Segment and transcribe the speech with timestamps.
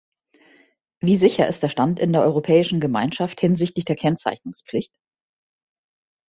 [1.03, 4.91] Wie sicher ist der Stand in der Europäischen Gemeinschaft hinsichtlich der Kennzeichnungspflicht?